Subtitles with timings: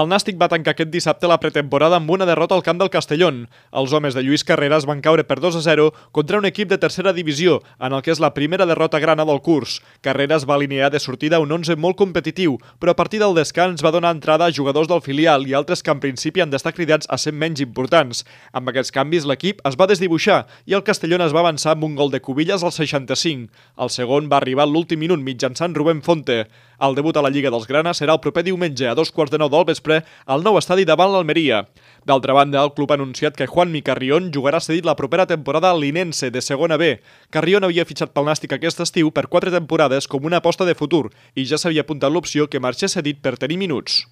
[0.00, 3.40] El Nàstic va tancar aquest dissabte la pretemporada amb una derrota al camp del Castellón.
[3.76, 6.78] Els homes de Lluís Carreras van caure per 2 a 0 contra un equip de
[6.80, 9.80] tercera divisió, en el que és la primera derrota grana del curs.
[10.00, 13.92] Carreras va alinear de sortida un 11 molt competitiu, però a partir del descans va
[13.92, 17.18] donar entrada a jugadors del filial i altres que en principi han d'estar cridats a
[17.18, 18.24] ser menys importants.
[18.56, 21.98] Amb aquests canvis l'equip es va desdibuixar i el Castellón es va avançar amb un
[22.00, 23.52] gol de Cubillas al 65.
[23.76, 26.46] El segon va arribar l'últim minut mitjançant Rubén Fonte.
[26.80, 29.36] El debut a la Lliga dels Grana serà el proper diumenge a dos quarts de
[29.42, 29.89] nou del vespre
[30.26, 31.64] al nou estadi davant l'Almeria.
[32.08, 35.80] D'altra banda, el club ha anunciat que Juan Carrión jugarà cedit la propera temporada al
[35.80, 37.00] Linense de segona B.
[37.30, 41.10] Carrión havia fitxat pel Nàstic aquest estiu per quatre temporades com una aposta de futur
[41.34, 44.06] i ja s'havia apuntat l'opció que marxés cedit per tenir minuts.